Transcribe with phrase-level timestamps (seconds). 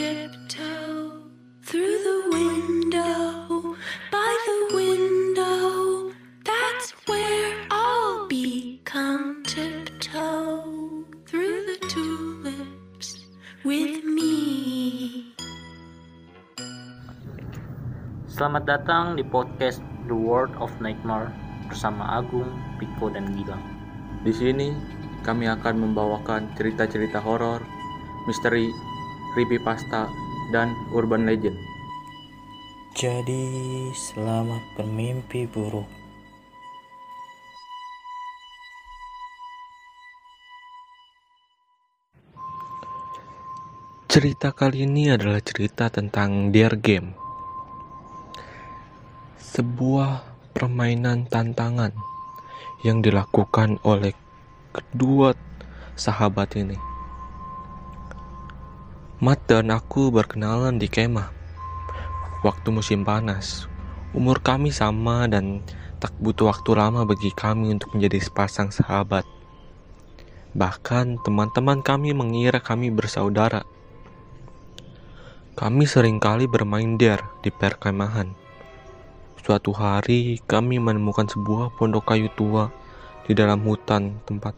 [0.00, 1.28] tiptoe
[1.60, 3.76] through the window,
[4.08, 6.08] by the window.
[6.40, 8.80] That's where I'll be.
[8.88, 13.28] Come tiptoe through the tulips
[13.60, 15.36] with me.
[18.24, 21.28] Selamat datang di podcast The World of Nightmare
[21.68, 22.48] bersama Agung,
[22.80, 23.60] Piko, dan Gilang.
[24.24, 24.72] Di sini
[25.28, 27.60] kami akan membawakan cerita-cerita horor,
[28.24, 28.72] misteri,
[29.32, 30.10] creepypasta,
[30.50, 31.56] dan urban legend.
[32.98, 33.46] Jadi,
[33.94, 35.86] selamat bermimpi buruk.
[44.10, 47.14] Cerita kali ini adalah cerita tentang Dare Game.
[49.38, 51.94] Sebuah permainan tantangan
[52.82, 54.10] yang dilakukan oleh
[54.74, 55.30] kedua
[55.94, 56.89] sahabat ini.
[59.20, 61.28] Matt dan aku berkenalan di kemah.
[62.40, 63.68] Waktu musim panas.
[64.16, 65.60] Umur kami sama dan
[66.00, 69.28] tak butuh waktu lama bagi kami untuk menjadi sepasang sahabat.
[70.56, 73.60] Bahkan teman-teman kami mengira kami bersaudara.
[75.52, 78.32] Kami sering kali bermain dare di perkemahan.
[79.36, 82.72] Suatu hari kami menemukan sebuah pondok kayu tua
[83.28, 84.16] di dalam hutan.
[84.24, 84.56] Tempat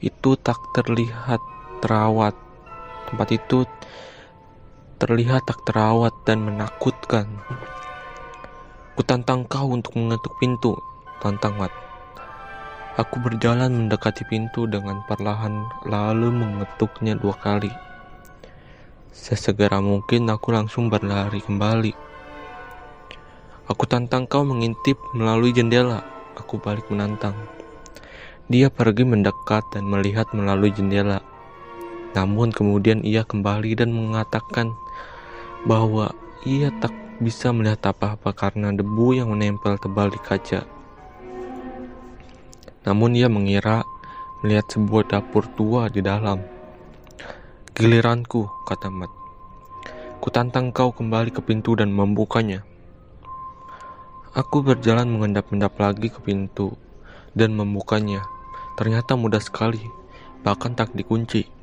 [0.00, 1.44] itu tak terlihat
[1.84, 2.47] terawat.
[3.08, 3.64] Tempat itu
[5.00, 7.24] terlihat tak terawat dan menakutkan.
[8.92, 10.76] Kutantang kau untuk mengetuk pintu,
[11.24, 11.72] tantang Mat.
[12.98, 17.70] Aku berjalan mendekati pintu dengan perlahan lalu mengetuknya dua kali.
[19.14, 21.94] Sesegera mungkin aku langsung berlari kembali.
[23.70, 26.02] Aku tantang kau mengintip melalui jendela.
[26.36, 27.38] Aku balik menantang.
[28.50, 31.22] Dia pergi mendekat dan melihat melalui jendela.
[32.16, 34.72] Namun kemudian ia kembali dan mengatakan
[35.68, 36.14] bahwa
[36.46, 40.62] ia tak bisa melihat apa-apa karena debu yang menempel tebal di kaca.
[42.86, 43.82] Namun ia mengira
[44.40, 46.40] melihat sebuah dapur tua di dalam.
[47.74, 49.10] Giliranku, kata Mat.
[50.18, 52.62] Kutantang kau kembali ke pintu dan membukanya.
[54.34, 56.78] Aku berjalan mengendap-endap lagi ke pintu
[57.34, 58.22] dan membukanya.
[58.78, 59.82] Ternyata mudah sekali,
[60.46, 61.57] bahkan tak dikunci.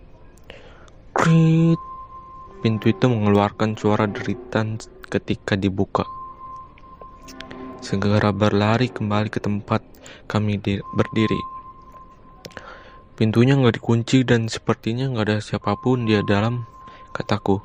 [1.15, 1.79] Krit.
[2.59, 4.75] Pintu itu mengeluarkan suara deritan
[5.07, 6.03] ketika dibuka.
[7.79, 9.79] Segera berlari kembali ke tempat
[10.27, 11.39] kami di berdiri.
[13.15, 16.67] Pintunya nggak dikunci dan sepertinya nggak ada siapa pun di dalam,
[17.15, 17.63] kataku.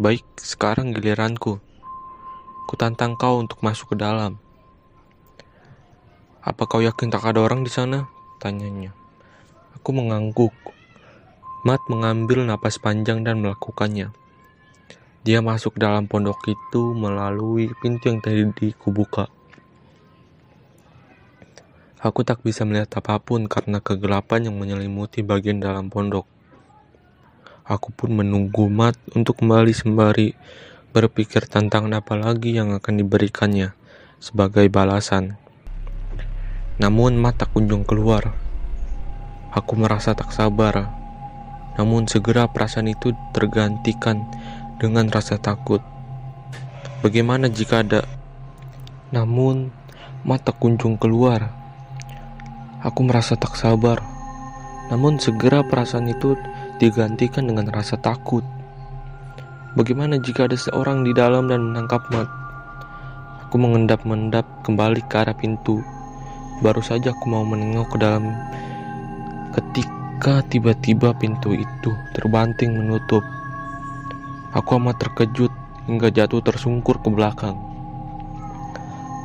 [0.00, 1.60] Baik, sekarang giliranku.
[2.72, 4.40] Kutantang kau untuk masuk ke dalam.
[6.40, 8.08] Apa kau yakin tak ada orang di sana?
[8.40, 8.96] Tanyanya.
[9.76, 10.56] Aku mengangguk.
[11.66, 14.14] Mat mengambil napas panjang dan melakukannya.
[15.26, 19.26] Dia masuk dalam pondok itu melalui pintu yang tadi dikubuka.
[21.98, 26.30] Aku tak bisa melihat apa pun karena kegelapan yang menyelimuti bagian dalam pondok.
[27.66, 30.38] Aku pun menunggu Mat untuk kembali sembari
[30.94, 33.74] berpikir tentang apa lagi yang akan diberikannya
[34.22, 35.34] sebagai balasan.
[36.78, 38.38] Namun Mat tak kunjung keluar.
[39.50, 40.95] Aku merasa tak sabar.
[41.76, 44.24] Namun segera perasaan itu tergantikan
[44.80, 45.80] dengan rasa takut.
[47.04, 48.02] Bagaimana jika ada?
[49.12, 49.70] Namun
[50.24, 51.52] mata kunjung keluar.
[52.80, 54.00] Aku merasa tak sabar.
[54.88, 56.36] Namun segera perasaan itu
[56.80, 58.42] digantikan dengan rasa takut.
[59.76, 62.28] Bagaimana jika ada seorang di dalam dan menangkap Mat?
[63.46, 65.84] Aku mengendap-endap kembali ke arah pintu.
[66.64, 68.24] Baru saja aku mau menengok ke dalam
[69.52, 69.95] ketika
[70.48, 73.20] tiba-tiba pintu itu terbanting menutup.
[74.56, 75.52] Aku amat terkejut
[75.84, 77.54] hingga jatuh tersungkur ke belakang.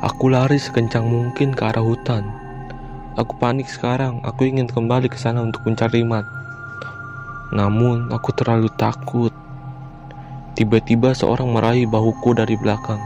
[0.04, 2.28] Aku lari sekencang mungkin ke arah hutan.
[3.16, 4.20] Aku panik sekarang.
[4.20, 6.28] Aku ingin kembali ke sana untuk mencari Mat.
[7.56, 9.32] Namun aku terlalu takut.
[10.52, 13.00] Tiba-tiba seorang meraih bahuku dari belakang.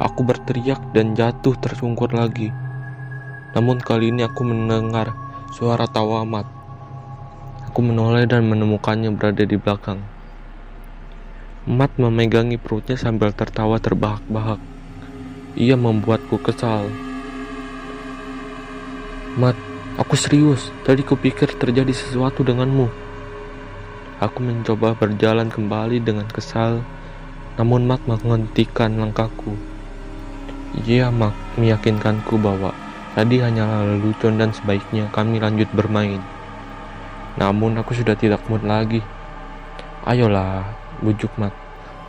[0.00, 2.48] Aku berteriak dan jatuh tersungkur lagi.
[3.52, 5.21] Namun kali ini aku mendengar
[5.52, 6.48] suara tawa Mat.
[7.68, 10.00] Aku menoleh dan menemukannya berada di belakang.
[11.68, 14.56] Mat memegangi perutnya sambil tertawa terbahak-bahak.
[15.52, 16.88] Ia membuatku kesal.
[19.36, 19.52] Mat,
[20.00, 20.72] aku serius.
[20.88, 22.88] Tadi kupikir terjadi sesuatu denganmu.
[24.24, 26.80] Aku mencoba berjalan kembali dengan kesal,
[27.60, 29.52] namun Mat menghentikan langkahku.
[30.88, 31.12] Ia
[31.60, 32.72] meyakinkanku bahwa
[33.12, 36.20] tadi hanyalah lelucon dan sebaiknya kami lanjut bermain.
[37.36, 39.00] Namun aku sudah tidak mood lagi.
[40.04, 40.68] Ayolah,
[41.00, 41.54] bujuk Mat.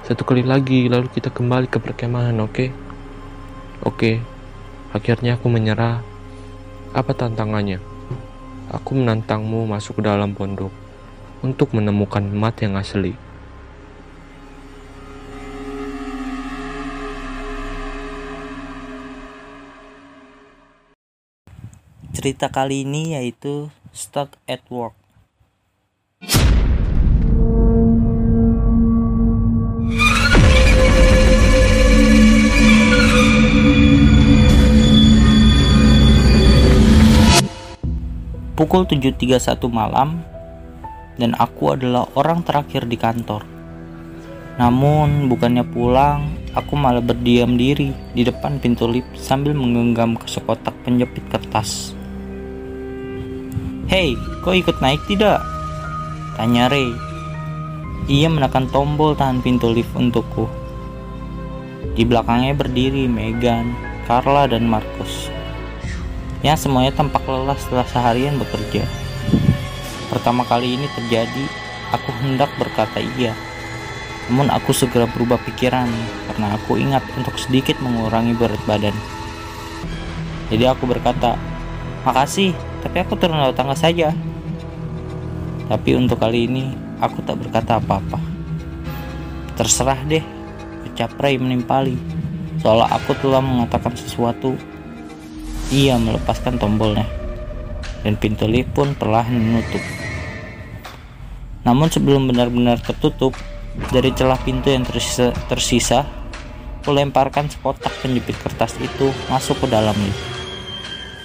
[0.03, 2.51] Satu kali lagi, lalu kita kembali ke perkemahan, oke?
[2.51, 2.69] Okay?
[3.83, 4.15] Oke, okay.
[4.91, 6.03] akhirnya aku menyerah.
[6.91, 7.79] Apa tantangannya?
[8.71, 10.71] Aku menantangmu masuk ke dalam pondok
[11.44, 13.15] untuk menemukan mat yang asli.
[22.23, 24.95] Cerita kali ini yaitu Stuck at Work.
[38.55, 40.23] Pukul 7.31 malam
[41.19, 43.43] dan aku adalah orang terakhir di kantor.
[44.55, 51.27] Namun bukannya pulang, aku malah berdiam diri di depan pintu lift sambil menggenggam sekotak penjepit
[51.27, 51.99] kertas.
[53.93, 55.37] Hei, kau ikut naik tidak?
[56.33, 56.97] Tanya Ray.
[58.09, 60.49] Ia menekan tombol tahan pintu lift untukku.
[61.93, 63.77] Di belakangnya berdiri Megan,
[64.09, 65.29] Carla, dan Marcus
[66.41, 68.81] yang semuanya tampak lelah setelah seharian bekerja.
[70.09, 71.45] Pertama kali ini terjadi,
[71.93, 73.37] aku hendak berkata iya.
[74.25, 75.85] Namun aku segera berubah pikiran
[76.33, 78.97] karena aku ingat untuk sedikit mengurangi berat badan.
[80.49, 81.37] Jadi aku berkata,
[82.09, 84.12] makasih, tapi aku lewat tangga saja.
[85.71, 88.19] Tapi untuk kali ini, aku tak berkata apa-apa.
[89.56, 90.21] Terserah deh,
[90.83, 91.95] ucap Ray menimpali.
[92.59, 94.59] Seolah aku telah mengatakan sesuatu
[95.71, 97.07] ia melepaskan tombolnya,
[98.03, 99.81] dan pintu lift pun perlahan menutup.
[101.63, 103.33] Namun sebelum benar-benar tertutup,
[103.89, 106.06] dari celah pintu yang tersisa, tersisa
[106.83, 110.32] lemparkan sekotak penjepit kertas itu masuk ke dalam lift.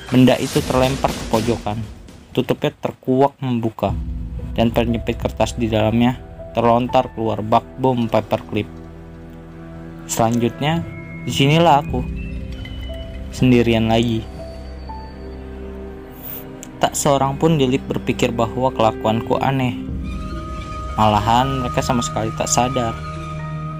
[0.08, 1.76] Benda itu terlempar ke pojokan,
[2.32, 3.92] tutupnya terkuak membuka,
[4.56, 6.16] dan penjepit kertas di dalamnya
[6.56, 8.64] terlontar keluar bak bom paperclip.
[10.08, 10.80] Selanjutnya,
[11.28, 12.00] di sinilah aku,
[13.36, 14.24] sendirian lagi.
[16.80, 19.76] Tak seorang pun di lift berpikir bahwa kelakuanku aneh.
[20.96, 22.96] Malahan mereka sama sekali tak sadar.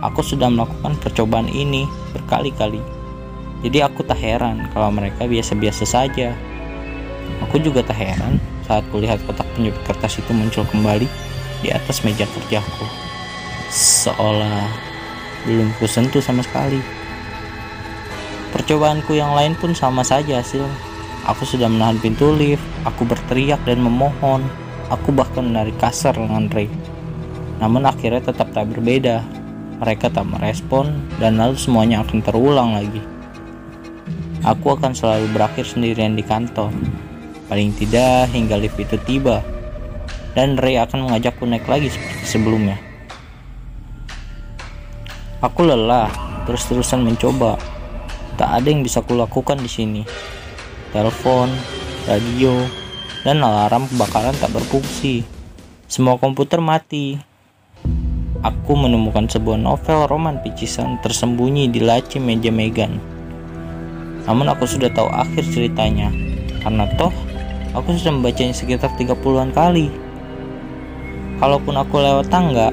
[0.05, 2.98] Aku sudah melakukan percobaan ini berkali-kali.
[3.65, 6.35] Jadi aku tak heran kalau mereka biasa-biasa saja.
[7.47, 11.07] Aku juga tak heran saat kulihat kotak penjepit kertas itu muncul kembali
[11.63, 12.87] di atas meja kerjaku.
[13.71, 14.69] Seolah
[15.47, 16.79] belum kusentuh sama sekali.
[18.55, 20.89] Percobaanku yang lain pun sama saja hasilnya
[21.29, 24.41] Aku sudah menahan pintu lift, aku berteriak dan memohon.
[24.89, 26.73] Aku bahkan menarik kasar dengan Ray.
[27.61, 29.21] Namun akhirnya tetap tak berbeda.
[29.77, 30.89] Mereka tak merespon
[31.21, 33.18] dan lalu semuanya akan terulang lagi.
[34.47, 36.71] Aku akan selalu berakhir sendirian di kantor.
[37.51, 39.43] Paling tidak hingga lift itu tiba.
[40.37, 42.79] Dan Ray akan mengajakku naik lagi seperti sebelumnya.
[45.43, 46.11] Aku lelah,
[46.47, 47.59] terus-terusan mencoba.
[48.39, 50.03] Tak ada yang bisa kulakukan di sini
[50.91, 51.53] telepon,
[52.09, 52.65] radio,
[53.25, 55.25] dan alarm kebakaran tak berfungsi.
[55.89, 57.17] Semua komputer mati.
[58.39, 63.18] Aku menemukan sebuah novel roman picisan tersembunyi di laci meja Megan.
[64.29, 66.13] Namun aku sudah tahu akhir ceritanya,
[66.61, 67.09] karena toh
[67.73, 69.89] aku sudah membacanya sekitar 30-an kali.
[71.41, 72.69] Kalaupun aku lewat tangga,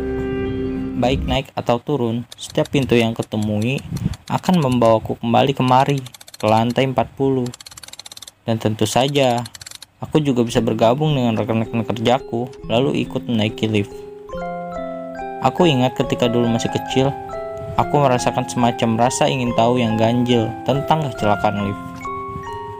[0.99, 3.79] baik naik atau turun, setiap pintu yang ketemui
[4.27, 5.99] akan membawaku kembali kemari
[6.35, 7.47] ke lantai 40.
[8.43, 9.39] Dan tentu saja,
[10.03, 13.95] aku juga bisa bergabung dengan rekan-rekan kerjaku, lalu ikut menaiki lift.
[15.45, 17.13] Aku ingat ketika dulu masih kecil,
[17.75, 21.83] aku merasakan semacam rasa ingin tahu yang ganjil tentang kecelakaan lift.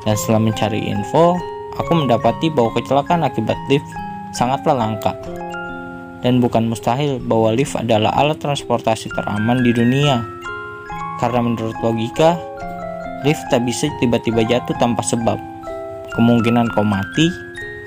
[0.07, 1.35] Dan setelah mencari info,
[1.75, 3.87] aku mendapati bahwa kecelakaan akibat lift
[4.31, 5.15] sangatlah langka.
[6.23, 10.25] Dan bukan mustahil bahwa lift adalah alat transportasi teraman di dunia.
[11.21, 12.39] Karena menurut logika,
[13.27, 15.37] lift tak bisa tiba-tiba jatuh tanpa sebab
[16.15, 17.27] kemungkinan kau mati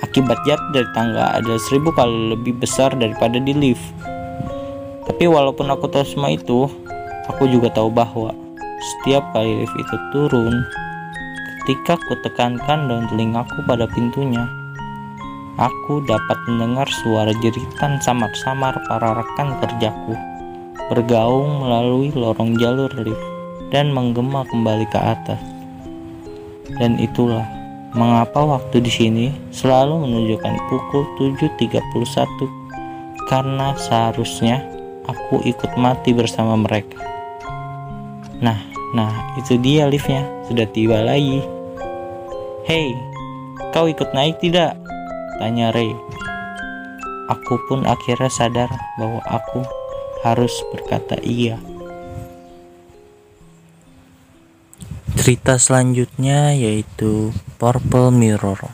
[0.04, 3.82] akibat jatuh dari tangga adalah seribu kali lebih besar daripada di lift.
[5.08, 6.68] Tapi walaupun aku tahu semua itu,
[7.28, 8.34] aku juga tahu bahwa
[8.80, 10.64] setiap kali lift itu turun,
[11.62, 14.48] ketika ku tekankan daun telingaku pada pintunya,
[15.60, 20.16] aku dapat mendengar suara jeritan samar-samar para rekan kerjaku
[20.88, 23.20] bergaung melalui lorong jalur lift
[23.68, 25.40] dan menggema kembali ke atas.
[26.80, 27.44] Dan itulah
[27.96, 31.08] Mengapa waktu di sini selalu menunjukkan pukul
[31.40, 32.04] 7.31?
[33.32, 34.60] Karena seharusnya
[35.08, 37.07] aku ikut mati bersama mereka.
[38.38, 38.58] Nah,
[38.94, 41.42] nah itu dia liftnya sudah tiba lagi.
[42.62, 42.94] Hei,
[43.74, 44.78] kau ikut naik tidak?
[45.42, 45.90] Tanya Ray.
[47.28, 49.60] aku pun akhirnya sadar bahwa aku
[50.24, 51.60] harus berkata iya.
[55.18, 58.72] Cerita selanjutnya yaitu Purple Mirror.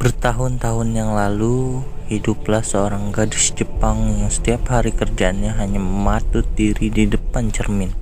[0.00, 7.06] Bertahun-tahun yang lalu, hiduplah seorang gadis Jepang yang setiap hari kerjanya hanya mematut diri di
[7.06, 7.96] depan cermin.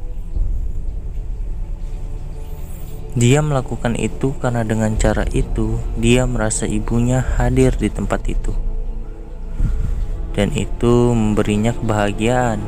[3.15, 8.55] Dia melakukan itu karena dengan cara itu dia merasa ibunya hadir di tempat itu.
[10.31, 12.63] Dan itu memberinya kebahagiaan.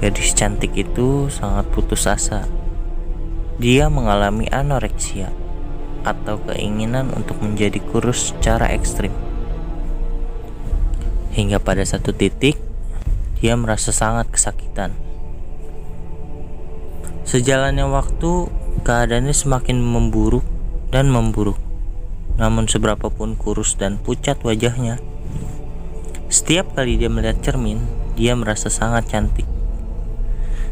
[0.00, 2.48] Gadis cantik itu sangat putus asa.
[3.60, 5.28] Dia mengalami anoreksia
[6.00, 9.12] atau keinginan untuk menjadi kurus secara ekstrim.
[11.36, 12.56] Hingga pada satu titik,
[13.38, 14.90] dia merasa sangat kesakitan
[17.28, 18.48] Sejalannya waktu,
[18.88, 20.48] keadaannya semakin memburuk
[20.88, 21.60] dan memburuk.
[22.40, 24.96] Namun seberapapun kurus dan pucat wajahnya,
[26.32, 27.84] setiap kali dia melihat cermin,
[28.16, 29.44] dia merasa sangat cantik.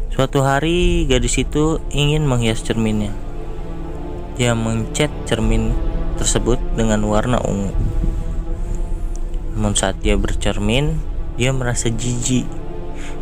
[0.09, 3.13] Suatu hari, gadis itu ingin menghias cerminnya.
[4.41, 5.77] Dia mencat cermin
[6.17, 7.69] tersebut dengan warna ungu.
[9.53, 10.97] Namun saat dia bercermin,
[11.37, 12.49] dia merasa jijik.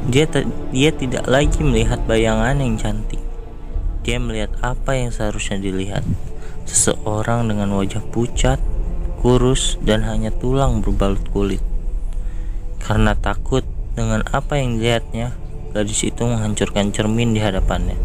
[0.08, 0.26] Dia,
[0.72, 3.22] dia tidak lagi melihat bayangan yang cantik.
[4.08, 6.02] Dia melihat apa yang seharusnya dilihat.
[6.66, 8.58] Seseorang dengan wajah pucat,
[9.20, 11.62] kurus, dan hanya tulang berbalut kulit.
[12.82, 15.36] Karena takut dengan apa yang dilihatnya,
[15.76, 18.00] gadis itu menghancurkan cermin di hadapannya.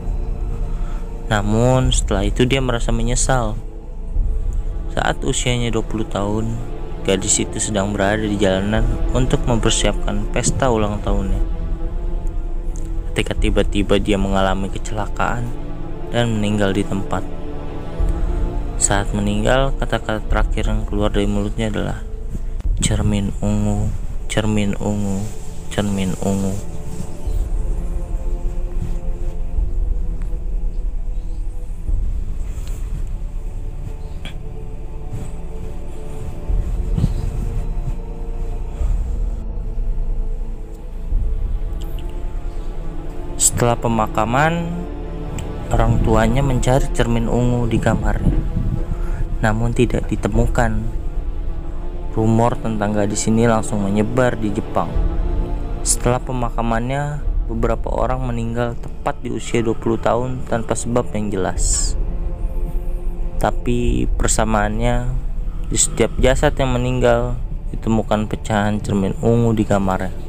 [1.30, 3.54] Namun setelah itu dia merasa menyesal.
[4.90, 6.50] Saat usianya 20 tahun,
[7.06, 8.84] gadis itu sedang berada di jalanan
[9.16, 11.42] untuk mempersiapkan pesta ulang tahunnya.
[13.10, 15.70] Ketika tiba-tiba dia mengalami kecelakaan,
[16.10, 17.22] dan meninggal di tempat.
[18.76, 22.02] Saat meninggal, kata-kata terakhir yang keluar dari mulutnya adalah
[22.82, 23.86] cermin ungu,
[24.26, 25.22] cermin ungu,
[25.70, 26.69] cermin ungu.
[43.60, 44.72] Setelah pemakaman,
[45.68, 48.32] Orang tuanya mencari cermin ungu di kamarnya,
[49.44, 50.80] namun tidak ditemukan.
[52.16, 54.88] Rumor tentang gadis ini langsung menyebar di Jepang.
[55.84, 57.20] Setelah pemakamannya,
[57.52, 61.92] beberapa orang meninggal tepat di usia 20 tahun tanpa sebab yang jelas.
[63.44, 65.12] Tapi persamaannya,
[65.68, 67.36] di setiap jasad yang meninggal
[67.76, 70.19] ditemukan pecahan cermin ungu di kamarnya.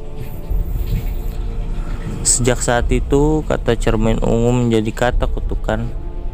[2.31, 5.83] Sejak saat itu, kata cermin ungu menjadi kata kutukan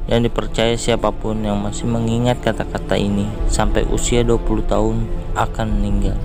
[0.06, 6.22] yang dipercaya siapa pun yang masih mengingat kata-kata ini sampai usia 20 tahun akan meninggal.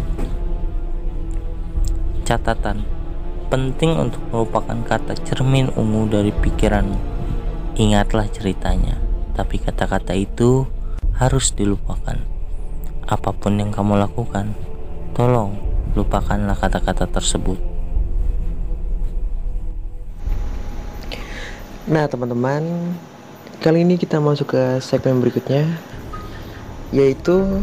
[2.28, 2.84] Catatan,
[3.48, 7.00] penting untuk melupakan kata cermin ungu dari pikiranmu.
[7.80, 9.00] Ingatlah ceritanya,
[9.32, 10.68] tapi kata-kata itu
[11.16, 12.20] harus dilupakan.
[13.08, 14.52] Apa pun yang kamu lakukan,
[15.16, 15.56] tolong
[15.96, 17.71] lupakanlah kata-kata tersebut.
[21.82, 22.62] Nah teman-teman
[23.58, 25.66] Kali ini kita masuk ke segmen berikutnya
[26.94, 27.58] Yaitu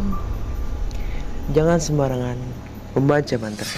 [1.56, 2.36] Jangan sembarangan
[3.00, 3.72] Membaca mantra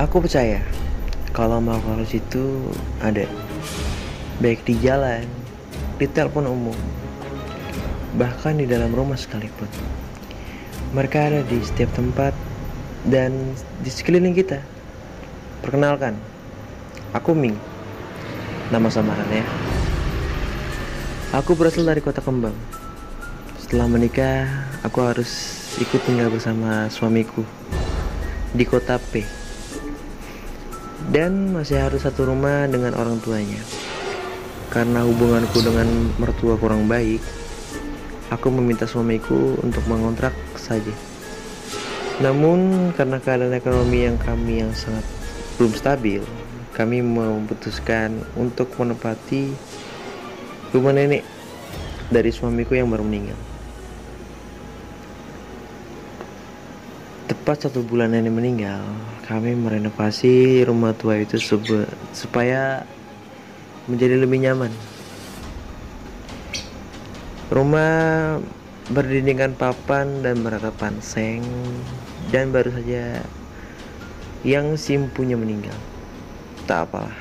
[0.00, 0.64] Aku percaya
[1.36, 2.64] Kalau makhluk itu
[3.04, 3.28] ada
[4.40, 5.28] Baik di jalan
[6.00, 6.78] Di telepon umum
[8.16, 9.68] Bahkan di dalam rumah sekalipun.
[10.96, 12.32] Mereka ada di setiap tempat
[13.04, 13.52] Dan
[13.84, 14.75] di sekeliling kita
[15.64, 16.20] Perkenalkan,
[17.16, 17.56] aku Ming.
[18.68, 19.40] Nama samarannya.
[21.32, 22.52] Aku berasal dari kota Kembang.
[23.56, 27.40] Setelah menikah, aku harus ikut tinggal bersama suamiku
[28.52, 29.24] di kota P.
[31.08, 33.60] Dan masih harus satu rumah dengan orang tuanya.
[34.68, 35.88] Karena hubunganku dengan
[36.20, 37.24] mertua kurang baik,
[38.28, 40.92] aku meminta suamiku untuk mengontrak saja.
[42.20, 45.15] Namun karena keadaan ekonomi yang kami yang sangat
[45.56, 46.20] belum stabil,
[46.76, 49.56] kami memutuskan untuk menempati
[50.76, 51.24] rumah nenek
[52.12, 53.40] dari suamiku yang baru meninggal.
[57.26, 58.84] Tepat satu bulan nenek meninggal,
[59.24, 61.40] kami merenovasi rumah tua itu
[62.12, 62.84] supaya
[63.88, 64.70] menjadi lebih nyaman.
[67.48, 67.94] Rumah
[68.92, 71.42] berdindingkan papan dan meratapan seng
[72.30, 73.24] dan baru saja
[74.46, 75.74] yang simpunya meninggal.
[76.70, 77.18] Tak apalah.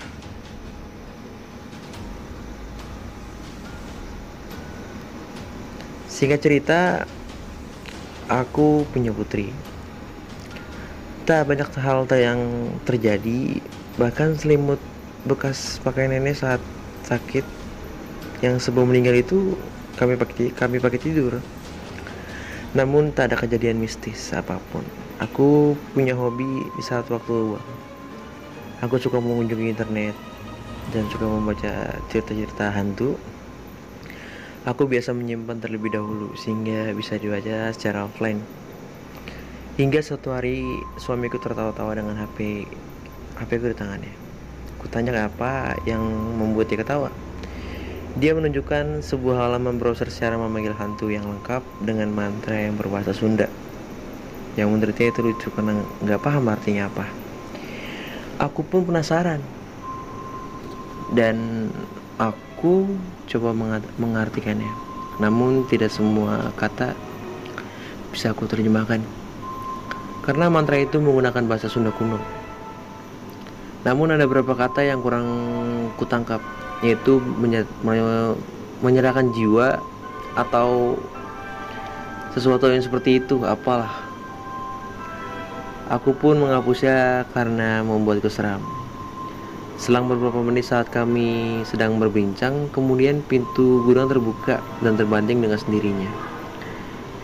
[6.06, 6.80] Singkat cerita,
[8.30, 9.50] aku punya putri.
[11.26, 13.58] Tak banyak hal yang terjadi,
[13.98, 14.78] bahkan selimut
[15.26, 16.62] bekas pakai nenek saat
[17.10, 17.42] sakit
[18.46, 19.58] yang sebelum meninggal itu
[19.98, 21.42] kami pakai kami pakai tidur.
[22.78, 24.86] Namun tak ada kejadian mistis apa pun.
[25.16, 27.64] Aku punya hobi di saat waktu luang.
[28.84, 30.12] Aku suka mengunjungi internet
[30.92, 33.16] dan suka membaca cerita-cerita hantu.
[34.68, 38.44] Aku biasa menyimpan terlebih dahulu sehingga bisa dibaca secara offline.
[39.80, 42.68] Hingga suatu hari suamiku tertawa-tawa dengan HP
[43.40, 44.12] HP ku di tangannya.
[44.84, 46.04] Kutanya apa yang
[46.36, 47.08] membuat dia ketawa.
[48.20, 53.48] Dia menunjukkan sebuah halaman browser secara memanggil hantu yang lengkap dengan mantra yang berbahasa Sunda.
[54.56, 57.06] Yang menurut dia itu lucu karena nggak paham artinya apa.
[58.40, 59.44] Aku pun penasaran
[61.12, 61.68] dan
[62.16, 62.96] aku
[63.28, 63.52] coba
[64.00, 64.72] mengartikannya.
[65.20, 66.96] Namun tidak semua kata
[68.16, 69.04] bisa aku terjemahkan.
[70.24, 72.20] Karena mantra itu menggunakan bahasa Sunda kuno.
[73.84, 75.28] Namun ada beberapa kata yang kurang
[76.00, 76.40] kutangkap
[76.84, 77.20] yaitu
[78.84, 79.80] menyerahkan jiwa
[80.36, 81.00] atau
[82.36, 84.05] sesuatu yang seperti itu apalah
[85.90, 88.62] aku pun menghapusnya karena membuatku seram.
[89.76, 96.08] Selang beberapa menit saat kami sedang berbincang kemudian pintu gudang terbuka dan terbanting dengan sendirinya.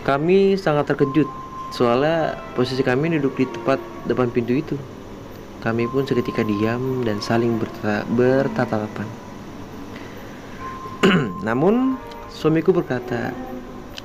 [0.04, 1.26] Kami sangat terkejut
[1.72, 4.76] soalnya posisi kami duduk di tempat depan pintu itu.
[5.62, 7.54] Kami pun seketika diam dan saling
[8.18, 9.06] bertatapan
[11.46, 11.98] Namun
[12.30, 13.34] suamiku berkata,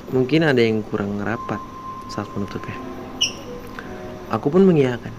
[0.09, 1.61] mungkin ada yang kurang rapat
[2.09, 2.73] saat menutupnya.
[4.27, 5.13] Aku pun mengiyakan,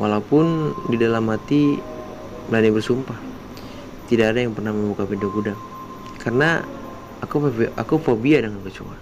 [0.00, 1.78] walaupun di dalam hati
[2.50, 3.18] berani bersumpah
[4.10, 5.58] tidak ada yang pernah membuka pintu gudang
[6.18, 6.66] karena
[7.22, 7.46] aku
[7.78, 8.98] aku fobia dengan kecoa.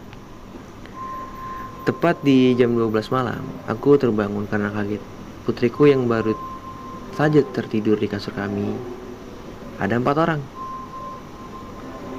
[1.88, 5.00] Tepat di jam 12 malam, aku terbangun karena kaget.
[5.48, 6.36] Putriku yang baru
[7.16, 8.76] saja tertidur di kasur kami.
[9.80, 10.42] Ada empat orang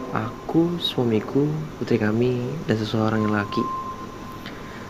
[0.09, 1.45] Aku, suamiku,
[1.77, 3.61] putri kami, dan seseorang yang laki.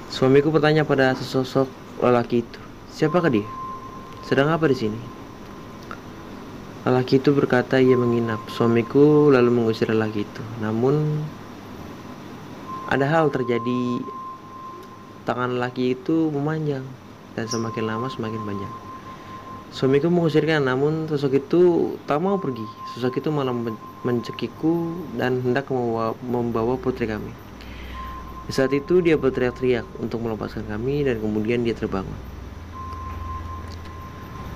[0.07, 1.67] Suamiku bertanya pada sesosok
[1.99, 2.59] lelaki itu,
[2.95, 3.47] siapakah dia?
[4.23, 4.99] Sedang apa di sini?
[6.87, 8.39] Lelaki itu berkata ia menginap.
[8.47, 10.43] Suamiku lalu mengusir lelaki itu.
[10.63, 11.21] Namun
[12.87, 13.99] ada hal terjadi.
[15.27, 16.81] Tangan lelaki itu memanjang
[17.37, 18.73] dan semakin lama semakin banyak.
[19.69, 22.65] Suamiku mengusirnya, namun sosok itu tak mau pergi.
[22.97, 23.53] Sosok itu malah
[24.01, 24.73] mencekikku
[25.19, 27.29] dan hendak membawa, membawa putri kami.
[28.49, 32.17] Di saat itu dia berteriak-teriak untuk melepaskan kami dan kemudian dia terbangun.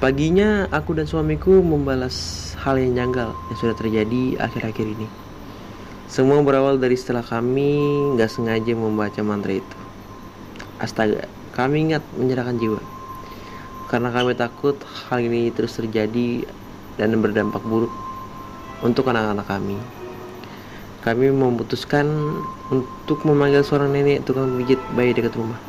[0.01, 5.05] Paginya aku dan suamiku membalas hal yang janggal yang sudah terjadi akhir-akhir ini.
[6.09, 7.77] Semua berawal dari setelah kami
[8.17, 9.77] nggak sengaja membaca mantra itu.
[10.81, 12.81] Astaga, kami ingat menyerahkan jiwa
[13.93, 14.73] karena kami takut
[15.05, 16.41] hal ini terus terjadi
[16.97, 17.93] dan berdampak buruk
[18.81, 19.77] untuk anak-anak kami.
[21.03, 22.07] Kami memutuskan
[22.71, 25.59] untuk memanggil seorang nenek tukang pijit bayi dekat rumah.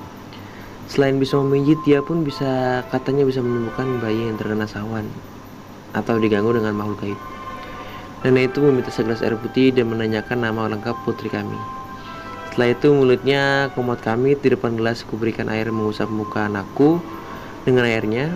[0.87, 5.11] Selain bisa memijit, dia pun bisa katanya bisa menemukan bayi yang terkena sawan
[5.91, 7.21] atau diganggu dengan makhluk gaib.
[8.23, 11.59] Nenek itu meminta segelas air putih dan menanyakan nama lengkap putri kami.
[12.55, 17.03] Setelah itu mulutnya kumat kami di depan gelas kuberikan air mengusap muka anakku
[17.67, 18.31] dengan airnya.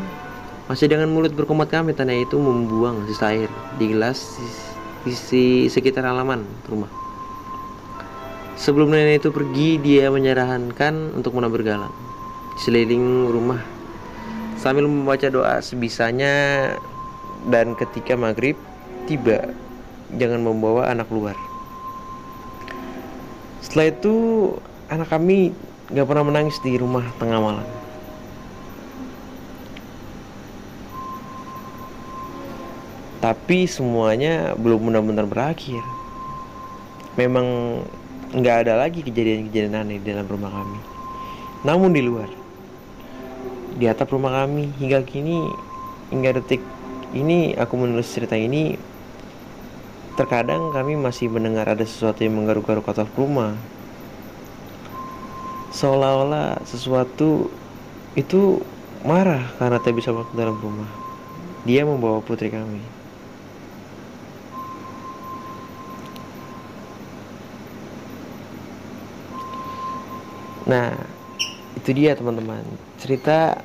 [0.67, 4.37] Masih dengan mulut berkomat kami, tanda itu membuang sisa air di gelas
[5.07, 6.91] di, sekitar halaman rumah.
[8.59, 11.95] Sebelum nenek itu pergi, dia menyerahkan untuk menabur galang
[12.59, 13.63] di seliling rumah
[14.59, 16.75] sambil membaca doa sebisanya
[17.47, 18.59] dan ketika maghrib
[19.07, 19.55] tiba
[20.19, 21.39] jangan membawa anak luar.
[23.63, 24.15] Setelah itu
[24.91, 25.55] anak kami
[25.95, 27.67] gak pernah menangis di rumah tengah malam.
[33.19, 35.83] Tapi semuanya belum benar-benar berakhir.
[37.19, 37.83] Memang
[38.31, 40.79] nggak ada lagi kejadian-kejadian aneh di dalam rumah kami.
[41.67, 42.31] Namun di luar
[43.79, 45.39] di atap rumah kami hingga kini
[46.11, 46.59] hingga detik
[47.15, 48.75] ini aku menulis cerita ini
[50.19, 53.59] terkadang kami masih mendengar ada sesuatu yang menggaruk-garuk atap rumah.
[55.75, 57.51] Seolah-olah sesuatu
[58.15, 58.63] itu
[59.03, 60.91] marah karena tak bisa masuk dalam rumah.
[61.67, 62.98] Dia membawa putri kami
[70.69, 70.93] Nah,
[71.81, 72.63] itu dia teman-teman.
[73.01, 73.59] Cerita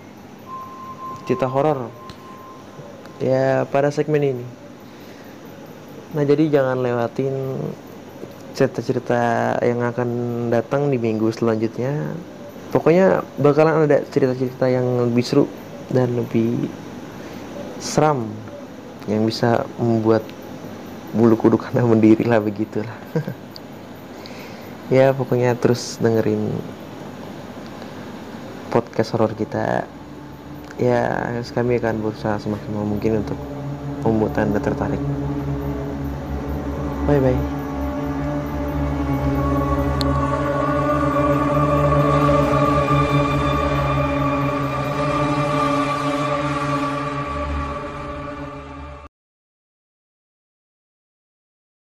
[1.27, 1.91] cerita horor
[3.19, 4.45] ya pada segmen ini.
[6.15, 7.59] Nah, jadi jangan lewatin
[8.53, 10.09] cerita-cerita yang akan
[10.53, 12.13] datang di minggu selanjutnya
[12.69, 15.45] pokoknya bakalan ada cerita-cerita yang lebih seru
[15.89, 16.69] dan lebih
[17.81, 18.29] seram
[19.09, 20.21] yang bisa membuat
[21.17, 22.93] bulu kuduk anda mendiri lah begitulah
[24.93, 26.53] ya pokoknya terus dengerin
[28.93, 29.89] podcast horor kita
[30.77, 31.01] ya
[31.49, 33.41] kami akan berusaha semaksimal mungkin untuk
[34.05, 35.01] membuat anda tertarik.
[37.09, 37.62] Bye bye